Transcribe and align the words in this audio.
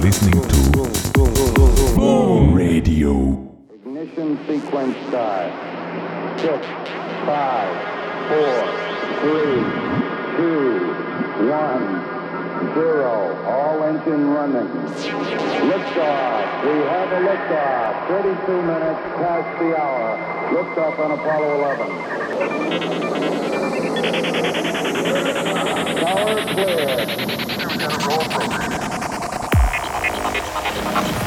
listening 0.00 0.40
to 0.40 0.48
Boom 1.94 2.54
Radio. 2.54 3.36
Ignition 3.74 4.38
sequence 4.46 4.96
start. 5.08 5.52
Six, 6.40 6.64
five, 7.28 7.74
four, 8.28 8.54
three, 9.20 9.60
two, 10.36 10.68
one, 11.52 11.84
zero. 12.72 13.36
All 13.44 13.82
engine 13.84 14.24
running. 14.30 14.68
Liftoff. 15.68 16.46
We 16.64 16.76
have 16.88 17.12
a 17.12 17.20
liftoff. 17.28 18.08
32 18.08 18.62
minutes 18.62 19.02
past 19.20 19.48
the 19.60 19.76
hour. 19.76 20.16
Liftoff 20.54 20.96
on 20.98 21.10
Apollo 21.12 21.48
11. 21.58 21.86
Tower 26.00 26.36
clear. 26.54 26.96
Thank 30.82 31.14
you. 31.14 31.19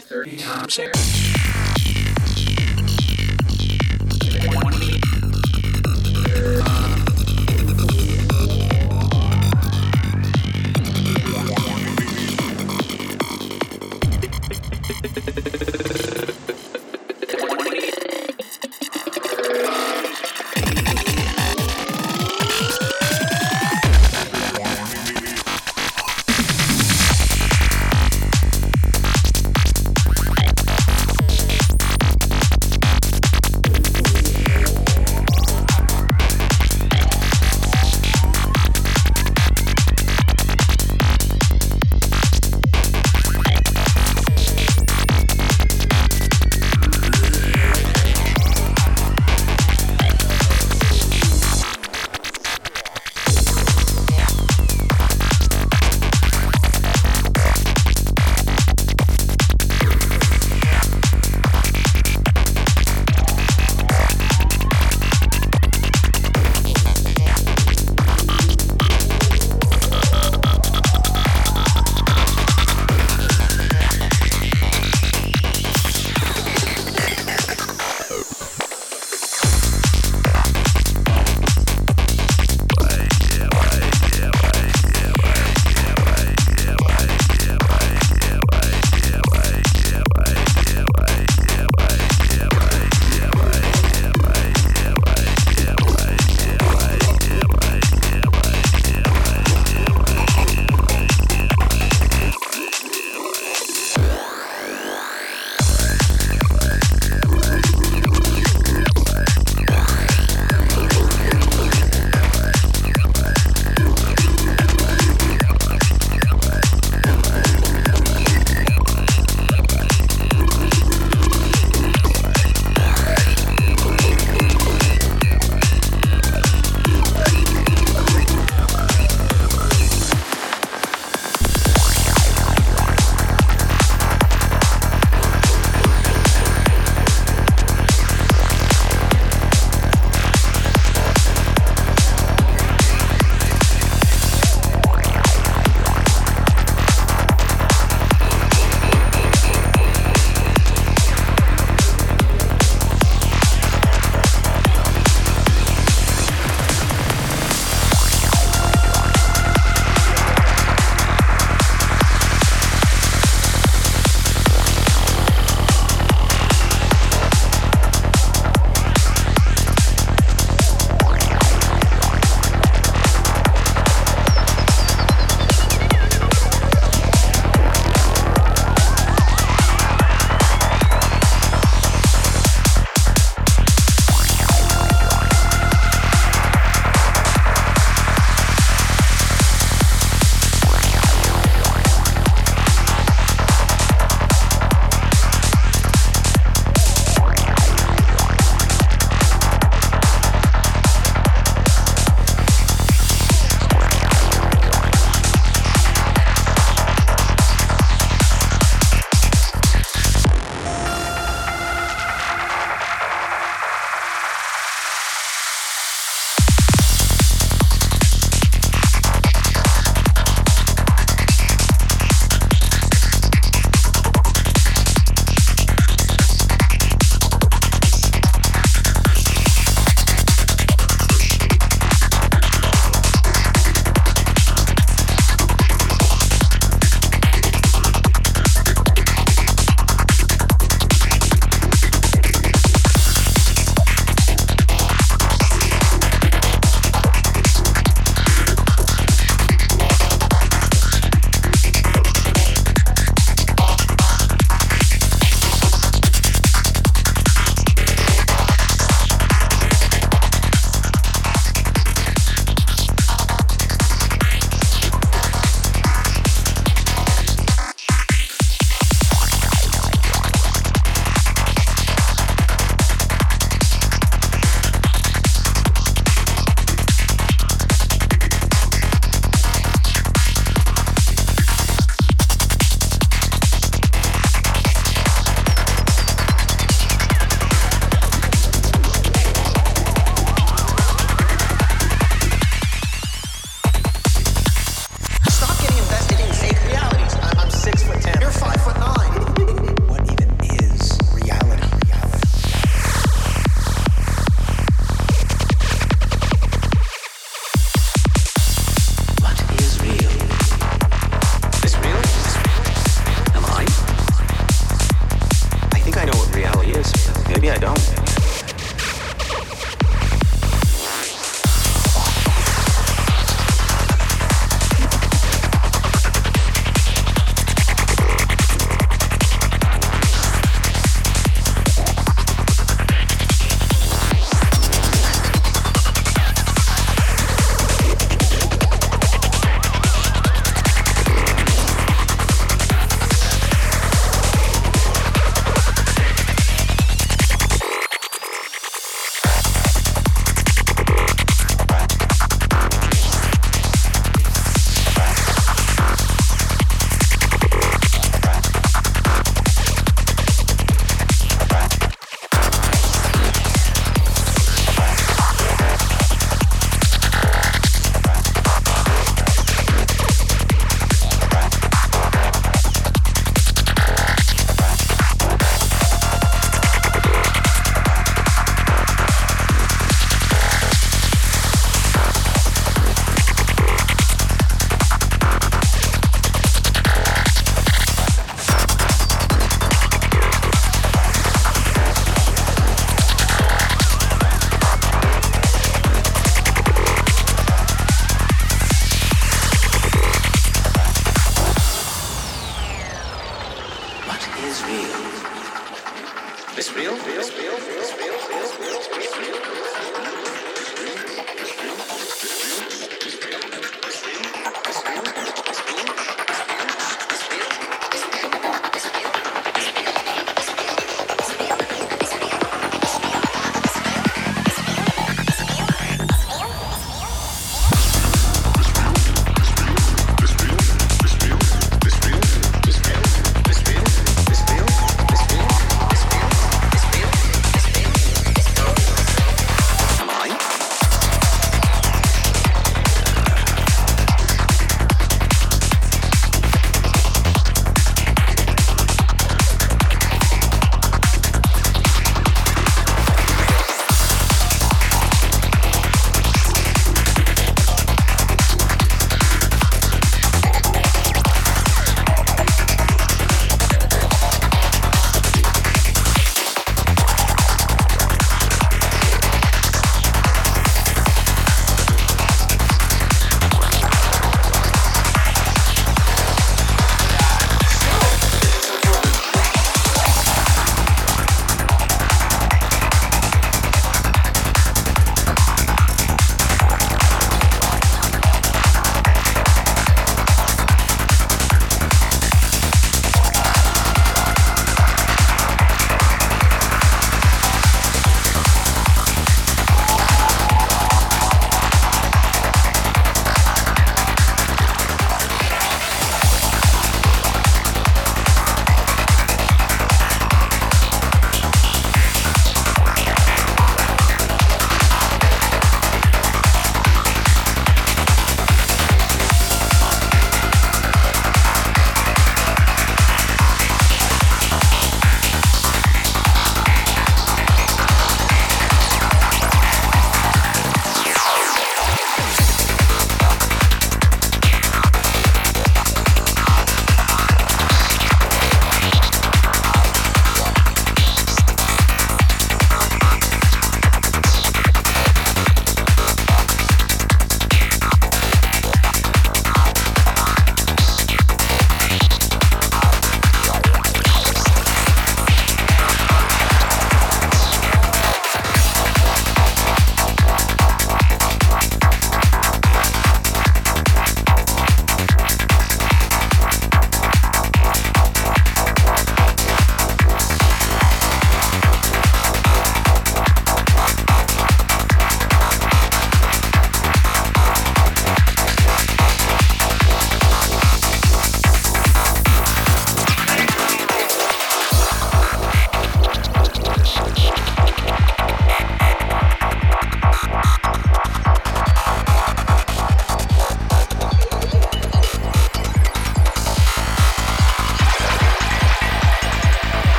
30 0.00 0.36
times 0.36 1.29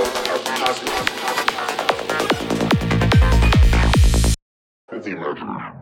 are 0.00 0.38
positive. 0.38 1.20
The 5.02 5.10
imagination. 5.12 5.79